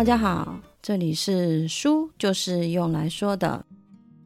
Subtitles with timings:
[0.00, 3.62] 大家好，这里是书就是用来说的，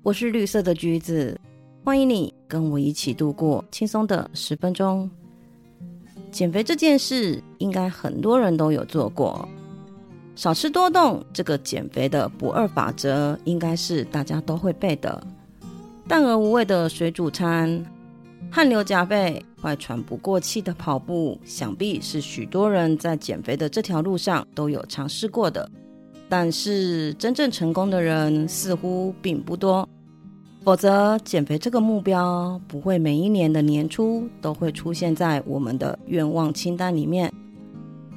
[0.05, 1.37] 我是绿色的橘子，
[1.83, 5.11] 欢迎你跟我一起度过轻松的十分钟。
[6.31, 9.49] 减肥这件事，应该很多人都有做过。
[10.37, 15.27] 少吃多动这个减肥的不二法则，应该是大家都会背的。
[16.07, 17.85] 淡而无味的水煮餐，
[18.55, 25.69] 汗流浃背、快喘不过气的跑步，想必是许多人在减肥的这条路上都有尝试过的。
[26.29, 29.89] 但是真正成功的人似乎并不多。
[30.63, 37.33] 否则，减肥这个目标不会每一年的年初都会出现在我们的愿望清单里面。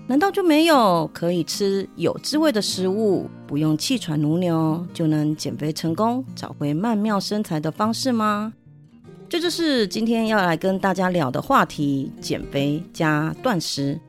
[0.05, 8.53] 难道就没有可以吃有滋味的食物，不用气喘如牛就能减肥成功、找回曼妙身材的方式吗？
[9.29, 13.99] 这就是今天要来跟大家聊的话题：减肥加断食。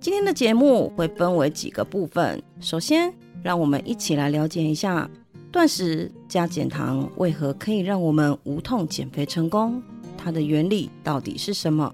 [0.00, 5.08] 今天的节目会分为几个部分，首先让我们一起来了解一下。
[5.52, 9.80] 断食加减糖为何可以让我们无痛减肥成功？
[10.16, 11.92] 它的原理到底是什么？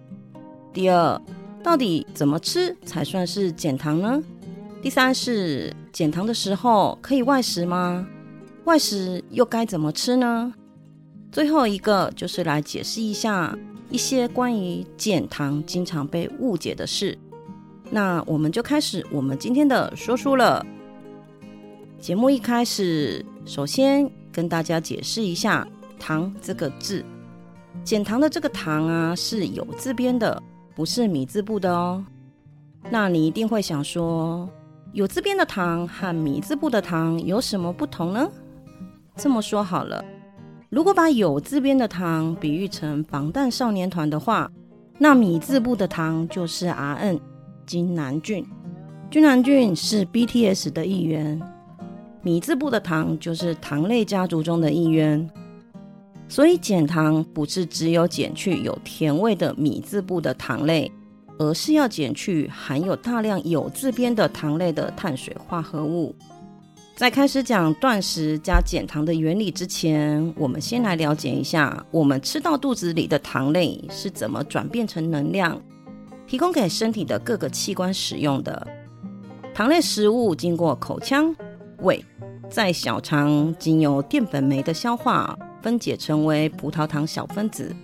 [0.72, 1.20] 第二，
[1.62, 4.22] 到底怎么吃才算是减糖呢？
[4.80, 8.06] 第三是减糖的时候可以外食吗？
[8.64, 10.54] 外食又该怎么吃呢？
[11.36, 13.54] 最后一个就是来解释一下
[13.90, 17.18] 一些关于减糖经常被误解的事。
[17.90, 20.64] 那我们就开始我们今天的说书了。
[22.00, 23.22] 节目一开始。
[23.44, 25.68] 首先跟大家解释一下
[26.00, 27.04] “糖”这个字，
[27.84, 30.42] 减糖的这个“糖”啊是有字边的，
[30.74, 32.02] 不是米字部的哦。
[32.88, 34.48] 那你一定会想说，
[34.94, 38.26] 有字边的“糖”和米字部的“糖”有什么不同呢？
[39.16, 40.02] 这么说好了，
[40.68, 44.50] 如果把有字边的“糖”比喻成防弹少年团的话，
[44.98, 47.20] 那米字部的“糖”就是 R.N.
[47.64, 48.44] 金南俊。
[49.08, 51.40] 金南俊是 BTS 的一员。
[52.22, 55.30] 米字部的糖就是糖类家族中的一员，
[56.28, 60.90] 所以减糖不是只有减去有甜味的米字部的糖类，
[61.38, 66.12] 而是要减去含有大量有字边的糖类的碳水化合物。
[66.96, 75.60] 在开始讲断食加减糖的原理之前，我们先来了解一下我们吃到肚子里的糖类是怎么转变成能量，
[76.26, 78.66] 提供给身体的各个器官使用的。
[79.54, 81.36] 糖类食物经过口腔、
[81.80, 82.02] 胃。
[82.48, 87.76] 在小肠经由淀粉酶的消化，分解成为葡萄糖小分子，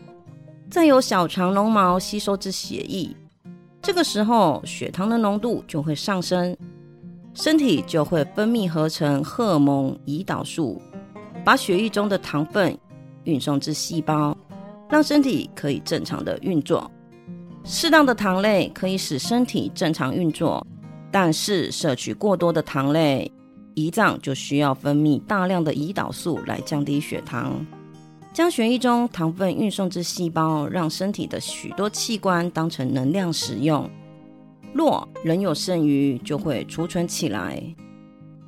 [0.70, 3.14] 再由小肠绒毛吸收至血液。
[3.82, 6.56] 这个时候，血糖的浓度就会上升，
[7.34, 10.80] 身体就会分泌合成荷尔蒙胰岛素，
[11.44, 12.76] 把血液中的糖分
[13.24, 14.36] 运送至细胞，
[14.90, 16.90] 让身体可以正常的运作。
[17.64, 20.66] 适当的糖类可以使身体正常运作，
[21.10, 23.30] 但是摄取过多的糖类。
[23.74, 27.64] 胰脏就需要分泌大量的胰岛素来降低血糖，
[28.30, 33.88] 将血液中糖分运送至细胞，让身体的许多器官当成能量使用。
[34.72, 37.62] 若仍有剩余，就会储存起来。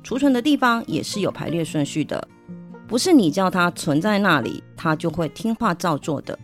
[0.03, 2.27] 储存的地方也是有排列顺序的，
[2.87, 6.37] 不是你叫它存在那里，它就会听话照做的。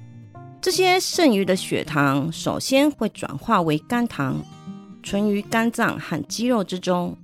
[0.61, 4.37] 这些剩余的血糖首先会转化为肝糖，
[5.01, 7.17] 存于肝脏和肌肉之中。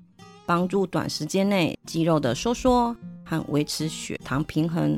[0.46, 2.96] 帮助短时间内肌肉的收缩
[3.26, 4.98] 和维持血糖平衡。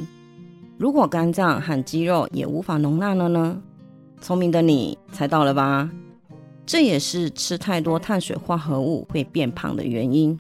[0.78, 3.60] 如果肝脏和肌肉也无法容纳了呢？
[4.22, 5.90] 聪明的你猜到了吧？
[6.70, 10.40] 这也是吃太多碳水化合物会变胖的原因。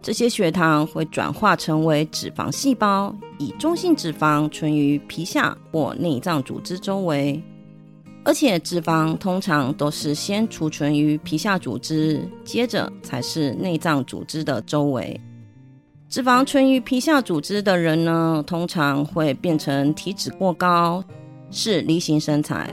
[0.00, 7.42] 这些血糖会转化成为脂肪细胞，以中性脂肪存于皮下或内脏组织周围。
[8.22, 15.20] 而且脂肪通常都是先储存于皮下组织，接着才是内脏组织的周围。
[16.08, 21.02] 脂肪存于皮下组织的人呢，通常会变成体脂过高，
[21.50, 22.72] 是梨形身材。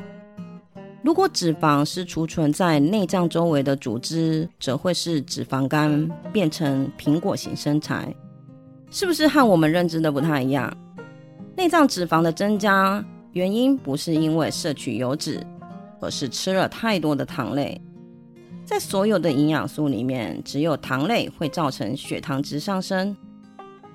[1.07, 8.13] 如果脂肪是储存在内脏周围的组织，则会是脂肪肝，变成苹果型身材。
[8.91, 10.69] 是不是和我们认知的不太一样？
[11.55, 13.01] 内脏脂肪的增加。
[13.31, 15.41] 原因不是因为摄取油脂，
[16.01, 17.81] 而是吃了太多的糖类。
[18.65, 23.15] 在所有的营养素里面，只有糖类会造成血糖值上升。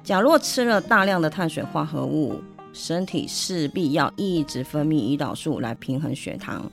[0.02, 2.40] 假若吃了大量的碳水化合物，
[2.72, 6.72] 身体势必要一直分泌胰岛素来平衡血糖。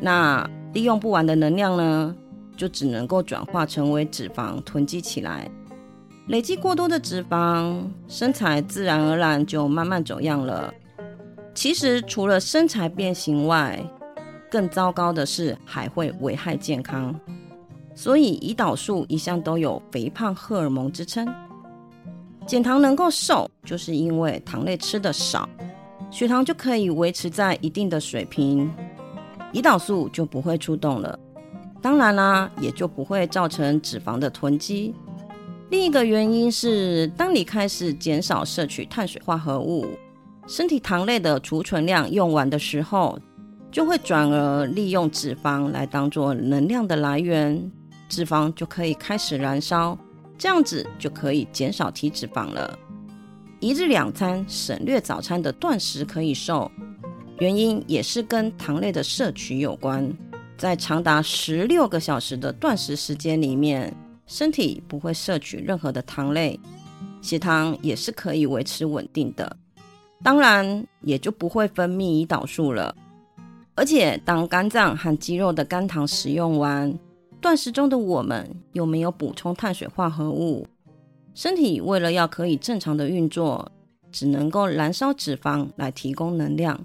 [0.00, 2.16] 那利用不完的能量呢，
[2.56, 5.50] 就只能够转化成为脂肪囤积起来。
[6.28, 10.72] 累积过多的脂肪，身材自然而然就慢慢走样了。
[11.54, 13.78] 其实除了身材变形外，
[14.50, 17.14] 更糟糕的是还会危害健康。
[17.94, 21.28] 所以胰岛素一向都有肥胖荷尔蒙之称。
[22.46, 25.48] 减糖能够瘦，就是因为糖类吃的少，
[26.10, 28.70] 血糖就可以维持在一定的水平，
[29.52, 31.18] 胰岛素就不会出动了。
[31.82, 34.94] 当然啦，也就不会造成脂肪的囤积。
[35.70, 39.86] 另一个原因是，当你开始减少摄取碳水化合物，
[40.46, 43.18] 身体糖类的储存量用完的时候，
[43.70, 47.70] 就会转而利用脂肪来当做能量的来源，
[48.08, 49.96] 脂肪就可以开始燃烧，
[50.36, 52.78] 这样子就可以减少体脂肪了。
[53.60, 56.70] 一日两餐省略早餐的断食可以瘦，
[57.40, 60.08] 原因也是跟糖类的摄取有关。
[60.58, 63.94] 在长达十六个小时的断食时间里面，
[64.26, 66.60] 身体不会摄取任何的糖类，
[67.22, 69.56] 血糖也是可以维持稳定的，
[70.22, 72.94] 当然也就不会分泌胰岛素了。
[73.74, 76.94] 而且，当肝脏和肌肉的肝糖使用完，
[77.40, 80.66] 断食中的我们又没有补充碳水化合物，
[81.34, 83.72] 身体为了要可以正常的运作，
[84.12, 86.78] 只能够燃烧脂肪来提供能量。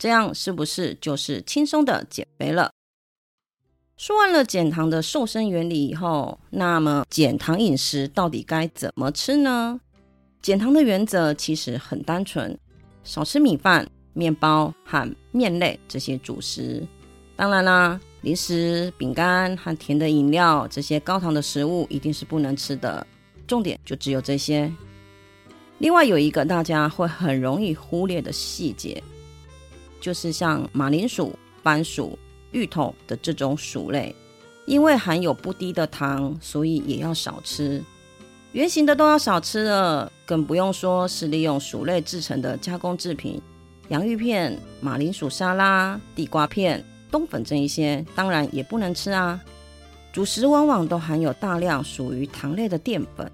[0.00, 2.72] 这样是不是就是轻松的减肥了？
[3.98, 9.78] 说完了减糖的瘦身原理以后，那么减糖饮食到底该怎么吃呢？
[10.40, 12.58] 减糖的原则其实很单纯，
[13.04, 16.82] 少吃米饭、面包和面类这些主食。
[17.36, 23.06] 当然啦，零食、饼干和甜的饮料这些高糖的食物一定是不能吃的。
[23.46, 24.72] 重点就只有这些。
[25.76, 29.02] 另外有一个大家会很容易忽略的细节，
[30.00, 31.32] 就是像马铃薯、
[31.62, 32.18] 番薯。
[32.52, 34.12] 芋头的这种薯类，
[34.66, 37.80] 因为含有不低的糖，所以也要少吃。
[38.50, 43.40] 圆形的都要少吃了，更不用说是利用薯类制成的加工制品，
[43.86, 49.40] 洋芋片、马铃薯沙拉、地瓜片、冬粉这一些，当然也不能吃啊。
[50.12, 53.30] 主食往往都含有大量属于糖类的淀粉，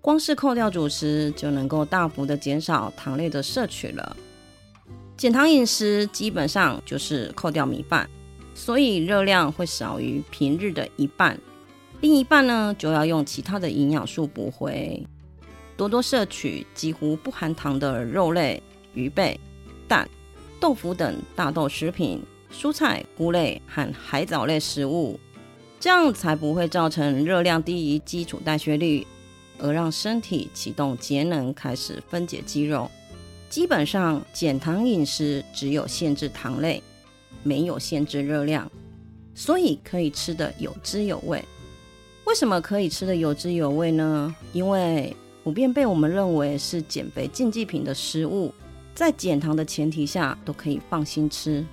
[0.00, 4.16] 光是扣掉主食，就能够大幅的减少糖类的摄取了。
[5.20, 8.08] 减糖饮食基本上就是扣掉米饭。
[8.54, 11.38] 所以热量会少于平日的一半，
[12.00, 15.06] 另一半呢就要用其他的营养素补回。
[15.76, 18.62] 多多摄取几乎不含糖的肉类、
[18.94, 19.38] 鱼贝、
[19.86, 20.08] 蛋、
[20.58, 25.20] 豆腐等大豆食品、蔬菜、菇类和海藻类食物，
[25.78, 29.06] 这样才不会造成热量低于基础代谢率，
[29.58, 32.90] 而让身体启动节能，开始分解肌肉。
[33.50, 36.82] 基本上减糖饮食只有限制糖类。
[37.42, 38.70] 没有限制热量，
[39.34, 41.42] 所以可以吃的有滋有味。
[42.26, 44.36] 为什么可以吃的有滋有味呢？
[44.52, 48.52] 因为普遍被我们认为是减肥禁忌品的食物，
[48.94, 51.64] 在减糖的前提下都可以放心吃。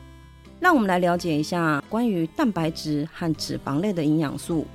[0.57, 4.65] 让我们来了解一下关于蛋白质和脂肪类的营养素，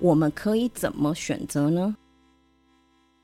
[0.00, 1.96] 我们可以怎么选择呢？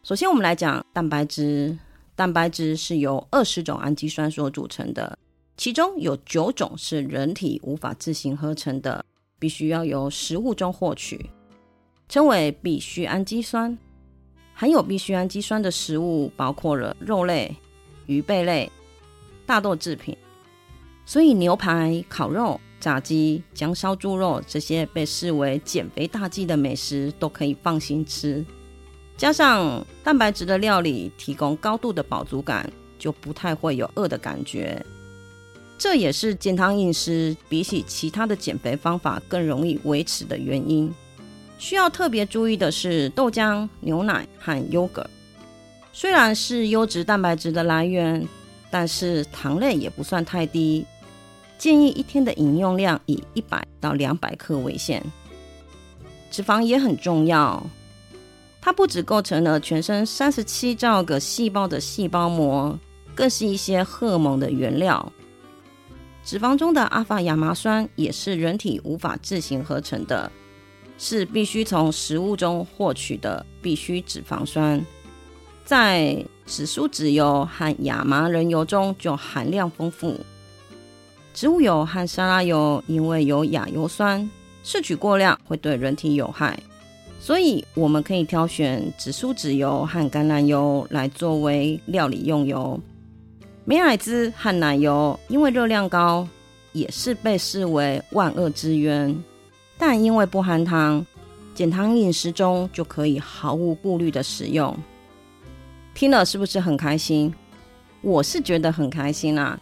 [0.02, 1.76] 首先，我们来讲蛋白质。
[2.19, 5.17] 蛋白质是由二十种氨基酸所组成的。
[5.56, 9.05] 其中有九种是人体无法自行合成的，
[9.38, 11.31] 必须要由食物中获取，
[12.09, 13.79] 称为必需氨基酸。
[14.53, 17.55] 含有必需氨基酸的食物包括了肉类、
[18.06, 18.69] 鱼贝类、
[19.47, 20.17] 大豆制品，
[21.06, 28.44] 所以牛排、烤肉、炸鸡、姜烧猪肉这些被视为减肥大忌的美食都可以放心吃。
[29.19, 32.70] 加上蛋白质的料理提供高度的饱足感，
[33.01, 34.81] 就不太会有饿的感觉。
[35.77, 40.93] 这也是减糖饮食比起其他的减肥方法更容易维持的原因。
[41.58, 45.05] 需要特别注意的是，豆浆、牛奶和优格
[45.93, 48.25] 虽然是优质蛋白质的来源，
[48.70, 50.87] 但是糖类也不算太低，
[51.58, 55.05] 建议一天的饮用量以一百到两百克为限。
[56.31, 57.65] 脂肪也很重要，
[58.60, 62.79] 它不只构成了全身三十七兆个细胞的细胞膜，
[63.15, 65.12] 更是一些荷尔蒙的原料。
[66.24, 70.31] 脂肪中的阿法亚麻酸也是人体无法自行合成的，
[70.98, 74.84] 是必须从食物中获取的必需脂肪酸，
[75.65, 80.19] 在紫苏籽油和亚麻仁油中就含量丰富。
[81.32, 84.29] 植物油和沙拉油因为有亚油酸，
[84.62, 86.58] 摄取过量会对人体有害，
[87.20, 92.81] 所以我们可以挑选紫苏籽油和橄榄油来作为料理用油。
[93.65, 96.27] 美乃滋和奶油因为热量高，
[96.72, 99.15] 也是被视为万恶之源。
[99.77, 101.05] 但因为不含糖，
[101.55, 104.75] 减糖饮食中就可以毫无顾虑的使用。
[105.94, 107.34] 听了是不是很开心？
[108.01, 109.58] 我是觉得很开心啦。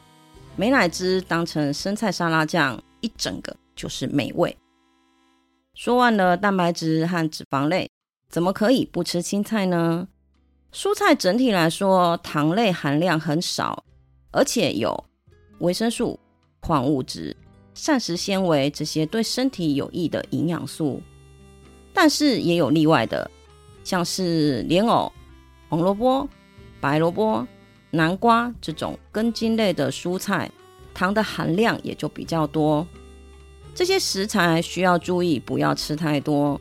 [0.54, 4.56] 美乃滋当成生菜沙拉酱，一整个就是美味。
[5.76, 7.87] 说完了蛋白质和脂肪类，
[8.30, 10.09] 怎么可以不吃青菜呢？
[10.73, 13.85] 蔬菜整体来说，糖类含量很少，
[14.30, 15.04] 而且有
[15.59, 16.18] 维生素、
[16.61, 17.37] 矿物质、
[17.75, 21.02] 膳食纤维这些对身体有益的营养素。
[21.92, 23.30] 但是也有例外的，
[23.85, 25.12] 像是莲藕、
[25.68, 26.26] 红萝卜、
[26.80, 27.47] 白萝卜、
[27.90, 30.50] 南瓜这种根茎类的蔬菜，
[30.95, 32.87] 糖的含量也就比较多。
[33.76, 36.59] 这些食材需要注意，不要吃太多。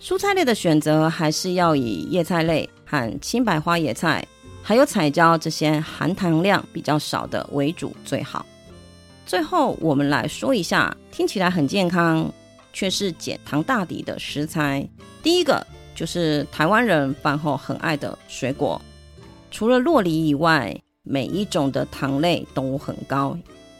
[0.00, 4.24] 蔬菜类的选择还是要以叶菜类和青白花野菜，
[4.62, 8.46] 还有彩椒这些含糖量比较少的为主最好。
[9.26, 12.32] 最后，我们来说一下听起来很健康，
[12.72, 14.88] 却是减糖大底的食材。
[15.24, 18.80] 第一个就是台湾人饭后很爱的水果，
[19.50, 23.36] 除了洛梨以外，每一种的糖类都很高。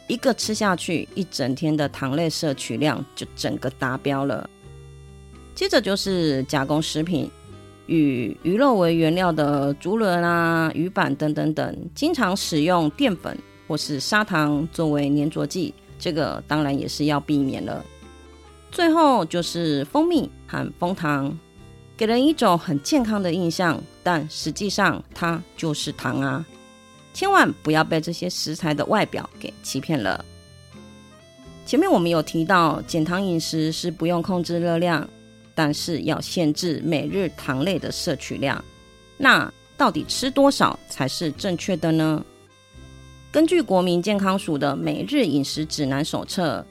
[0.07, 4.49] 一个吃下去，一整天的糖类摄取量就整个达标了。
[5.53, 7.29] 接着就是加工食品，
[7.87, 13.37] 以鱼肉为原料的竹轮啊、鱼板等等等，经常使用淀粉
[13.67, 17.83] 或是砂糖作为粘着剂，这个当然也是要避免了。
[18.71, 21.37] 最后就是蜂蜜和蜂糖，
[21.97, 26.45] 给人一种很健康的印象，但实际上它就是糖啊。
[27.17, 30.23] 千万不要被这些食材的外表给欺骗了。
[31.65, 35.09] 前面我们有提到，减糖饮食是不用控制热量，
[35.55, 38.63] 但是要限制每日糖类的摄取量。
[39.17, 42.23] 那到底吃多少才是正确的呢？
[43.31, 46.63] 根据国民健康署的每日饮食指南手册，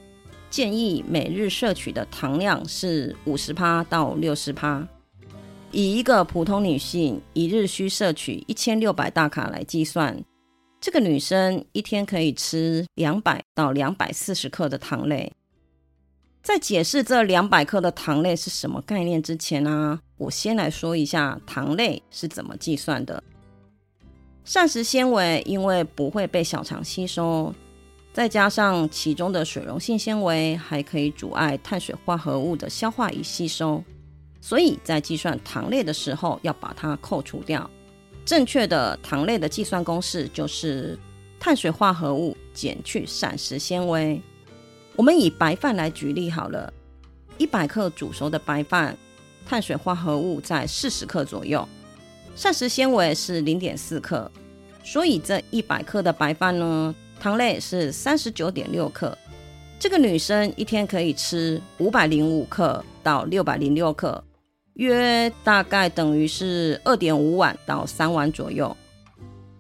[0.49, 4.87] 建议每日摄取的糖量是五十趴到六十趴。
[5.73, 10.17] 以一个普通女性一日需摄取一千六百大卡来计算。
[10.87, 15.33] 这个女生一天可以吃两百到两百四十克的糖类。
[16.45, 23.21] 在解释这两百克的糖类是什么概念之前呢，我先来说一下糖类是怎么计算的。
[24.45, 27.53] 膳食纤维因为不会被小肠吸收，
[28.13, 33.83] 再加上其中的水溶性纤维还可以阻碍碳水化合物的消化与吸收，
[34.41, 37.69] 所以在计算糖类的时候要把它扣除掉。
[38.27, 40.99] 正确的糖类的计算公式就是
[41.39, 44.21] 碳水化合物减去膳食纤维。
[44.97, 46.73] 我们以白饭来举例好了，
[47.39, 48.99] 一百克煮熟的白饭，
[49.47, 51.67] 碳水化合物在四十克左右，
[52.35, 54.29] 膳食纤维是零点四克，
[54.83, 59.17] 所以这一百克的白饭呢，糖类是三十九点六克。
[59.79, 64.25] 这个女生一天可以吃五百零五克到六百零六克。
[64.77, 68.75] 约大概等于是二点五碗到三碗左右。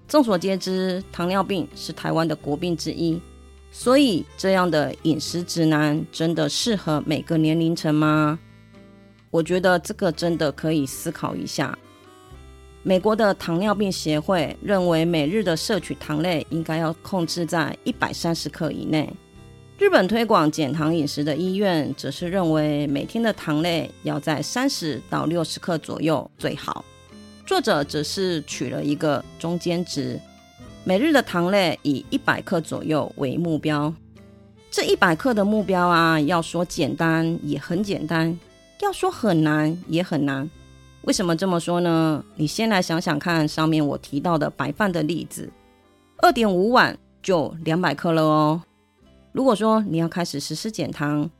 [0.06, 3.20] 众所皆知，糖尿病是台湾的国病之一，
[3.70, 8.38] 所以这样的饮食指南真的适合每个年龄层吗？
[9.30, 11.76] 我觉得这个真的可以思考一下。
[12.82, 19.12] 美国的糖尿病协会认为，每日的摄取糖类应该要控制在一百三十克以内。
[19.78, 26.82] 日本推广减糖饮食的医院则是认为，每天的糖类要在三十到六十克左右最好。
[27.44, 30.18] 作者则是取了一个中间值，
[30.82, 33.92] 每日的糖类以一百克左右为目标。
[34.70, 38.36] 这一百克的目标啊，要说简单也很简单，
[38.80, 40.48] 要说很难也很难。
[41.02, 42.24] 为什么这么说呢？
[42.36, 45.50] 你先来想想看，上面我提到的白饭的例子，
[46.16, 48.62] 二点五碗就两百克了哦。
[49.36, 51.30] 如果说你要开始实施减糖，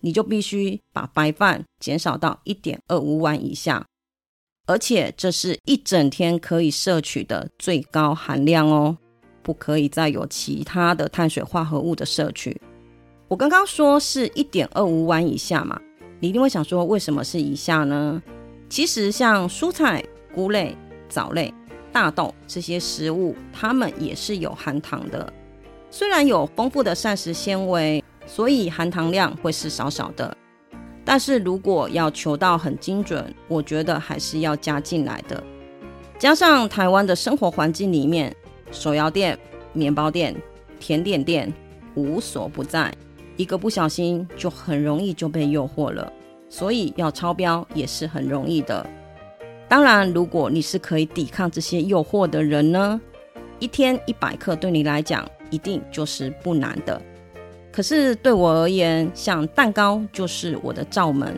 [0.00, 3.86] 你就必须把白饭减少到一点二五碗以下，
[4.66, 8.98] 而且这是一整天可以摄取的最高含量哦，
[9.42, 12.60] 不可以再有其他的碳水化合物的摄取。
[13.28, 15.80] 我刚刚说是一点二五碗以下嘛，
[16.20, 18.22] 你一定会想说为什么是以下呢？
[18.68, 20.76] 其实像蔬菜、菇类、
[21.08, 21.54] 藻类、
[21.90, 25.32] 大豆这些食物，它们也是有含糖的。
[25.90, 30.36] 虽然有丰富的膳食纤维，所以含糖量会是少少的，
[31.04, 35.42] 但是如果要求到很精准，我觉得还是要加进来的。
[36.18, 38.34] 加上台湾的生活环境里面，
[38.70, 39.38] 手摇店、
[39.72, 40.36] 面包店、
[40.78, 41.52] 甜点店
[41.94, 42.92] 无所不在，
[43.36, 46.12] 一个不小心就很容易就被诱惑了，
[46.50, 48.86] 所以要超标也是很容易的。
[49.68, 53.00] 当然，如果你是可以抵抗这些诱惑的人呢，
[53.58, 55.26] 一天一百克对你来讲。
[55.50, 57.00] 一定就是不难的，
[57.72, 61.34] 可是对我而言，像蛋糕就是我的罩门，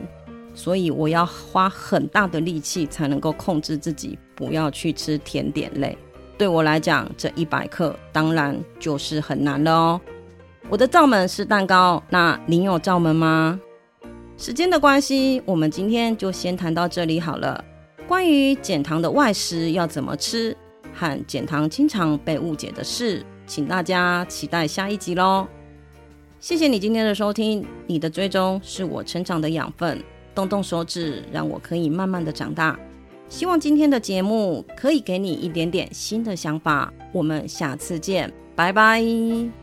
[0.54, 5.96] 所以我要花很大的力气才能够控制自己不要去吃甜点类。
[6.36, 10.00] 对我来讲，这一百克当然就是很难了哦。
[10.68, 13.60] 我的罩门是蛋糕，那您有罩门吗？
[14.36, 17.62] 时间的关系，我们今天就先谈到这里好了。
[18.08, 20.56] 关于减糖的外食要怎么吃，
[20.94, 25.44] 和减糖经常被误解的事，请大家期待下一集喽。
[26.38, 30.00] 谢谢你今天的收听，你的追踪是我成长的养分，
[30.32, 32.78] 动动手指，让我可以慢慢的长大。
[33.28, 36.92] 希望今天的节目可以给你一点点新的想法。
[37.12, 39.59] 我们下次见，拜拜。